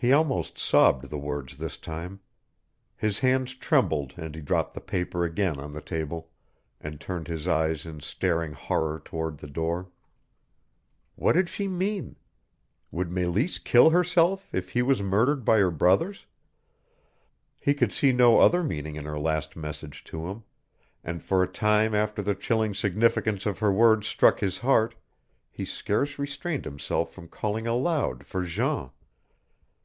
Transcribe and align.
_'"He 0.02 0.14
almost 0.14 0.56
sobbed 0.56 1.10
the 1.10 1.18
words 1.18 1.58
this 1.58 1.76
time. 1.76 2.20
His 2.96 3.18
hands 3.18 3.54
trembled 3.54 4.14
and 4.16 4.34
he 4.34 4.40
dropped 4.40 4.72
the 4.72 4.80
paper 4.80 5.24
again 5.24 5.60
on 5.60 5.74
the 5.74 5.82
table 5.82 6.30
and 6.80 6.98
turned 6.98 7.28
his 7.28 7.46
eyes 7.46 7.84
in 7.84 8.00
staring 8.00 8.54
horror 8.54 8.98
toward 9.04 9.36
the 9.36 9.46
door. 9.46 9.90
What 11.16 11.34
did 11.34 11.50
she 11.50 11.68
mean? 11.68 12.16
Would 12.90 13.10
Meleese 13.10 13.58
kill 13.58 13.90
herself 13.90 14.48
if 14.54 14.70
he 14.70 14.80
was 14.80 15.02
murdered 15.02 15.44
by 15.44 15.58
her 15.58 15.70
brothers? 15.70 16.24
He 17.60 17.74
could 17.74 17.92
see 17.92 18.10
no 18.10 18.38
other 18.40 18.62
meaning 18.64 18.96
in 18.96 19.04
her 19.04 19.18
last 19.18 19.54
message 19.54 20.02
to 20.04 20.28
him, 20.28 20.44
and 21.04 21.22
for 21.22 21.42
a 21.42 21.46
time 21.46 21.94
after 21.94 22.22
the 22.22 22.34
chilling 22.34 22.72
significance 22.72 23.44
of 23.44 23.58
her 23.58 23.70
words 23.70 24.06
struck 24.08 24.40
his 24.40 24.60
heart 24.60 24.94
he 25.50 25.66
scarce 25.66 26.18
restrained 26.18 26.64
himself 26.64 27.12
from 27.12 27.28
calling 27.28 27.66
aloud 27.66 28.24
for 28.24 28.44
Jean. 28.44 28.88